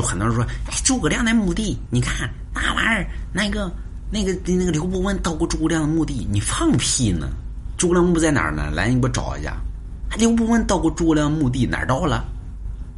[0.00, 3.70] 就很多人说，哎，诸葛亮那墓地，你看那玩意儿，那个
[4.10, 7.28] 那个那个刘伯温到过诸葛亮的墓地，你放屁呢？
[7.76, 8.70] 诸葛亮墓在哪儿呢？
[8.70, 9.54] 来，你给我找一下。
[10.16, 12.24] 刘伯温到过诸葛亮墓地哪儿到了？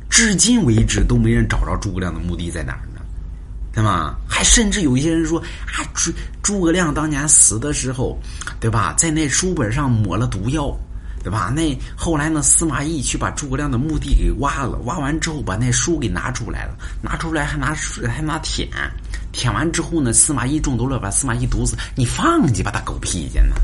[0.09, 3.01] 至今为止都没人找着诸葛亮的墓地在哪儿呢，
[3.73, 4.14] 对吗？
[4.29, 8.16] 还甚至有一些人说啊，诸诸葛亮当年死的时候，
[8.61, 8.95] 对吧？
[8.96, 10.73] 在那书本上抹了毒药，
[11.23, 11.52] 对吧？
[11.54, 17.75] 那后来呢，司马懿去把诸葛亮的墓地给挖了，挖完之后把那书给拿出来了，拿出来还拿
[18.09, 18.69] 还拿舔，
[19.33, 23.55] 舔完之后呢，司马懿中毒了，把司马懿毒死，你放鸡巴他狗屁去呢，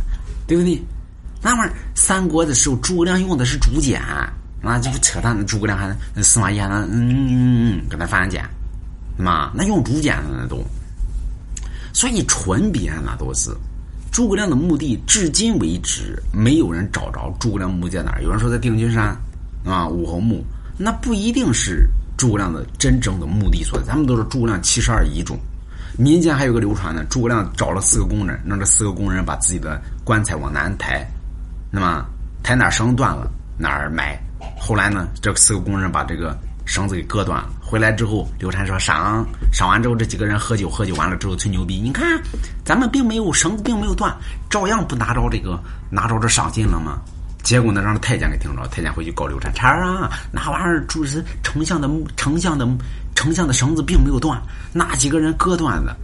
[0.46, 0.80] 对不对？
[1.40, 4.02] 那玩意儿，三国的时候，诸葛亮用的是竹简，
[4.60, 5.46] 那这个扯淡。
[5.46, 8.44] 诸葛亮还司马懿还能嗯嗯嗯搁那翻简，
[9.16, 10.64] 妈，那用竹简的那都。
[11.92, 13.50] 所以纯编那都是。
[14.18, 18.22] 诸葛亮的墓地至今为止没有人找着诸葛亮墓在哪儿。
[18.24, 19.16] 有人说在定军山
[19.64, 20.44] 啊，武侯墓，
[20.76, 23.86] 那不一定是诸葛亮的真正的墓地所在。
[23.86, 25.38] 咱们都说诸葛亮七十二遗种，
[25.96, 31.08] 民间还有个流传呢，诸葛亮找了四个工人，让这四个工人把自己的棺材往南抬。
[31.70, 32.04] 那么
[32.42, 34.18] 抬哪绳断了哪儿埋，
[34.58, 36.36] 后来呢，这四个工人把这个
[36.68, 37.48] 绳子给割断了。
[37.62, 41.80] 回来之后，刘禅说赏赏完之后，这几个人喝酒，喝酒完了之后吹牛逼。
[41.80, 42.20] 你看，
[42.62, 44.14] 咱们并没有绳子，并没有断，
[44.50, 45.58] 照样不拿着这个
[45.90, 47.00] 拿着这赏金了吗？
[47.42, 52.68] 结果呢，让这太监给听着，太监回去告刘禅，禅啊，那玩意儿就是丞相的丞相的
[53.14, 54.38] 丞相的绳子并没有断，
[54.70, 55.96] 那几个人割断的，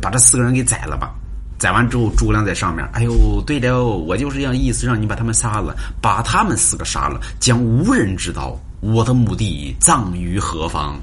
[0.00, 1.12] 把这四个人给宰了吧。
[1.58, 2.84] 宰完之后，诸葛亮在上面。
[2.92, 10.98] 哎呦，对了，我就是要意思让你把他们杀了，把他们四个杀了，将无人知道我的墓地葬于何方。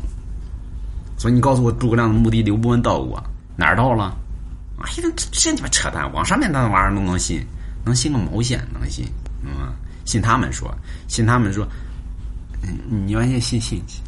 [1.17, 3.23] 所以你告诉我，诸葛亮的墓地刘伯温到过
[3.55, 4.15] 哪儿到了？
[4.79, 6.11] 哎呀，这这鸡巴扯淡！
[6.11, 7.45] 往上面那玩意儿都能信，
[7.85, 8.65] 能信个毛线？
[8.73, 9.05] 能信？
[9.43, 9.71] 嗯，
[10.05, 10.73] 信他们说，
[11.07, 11.65] 信他们说，
[12.61, 14.01] 嗯，你完全信信去。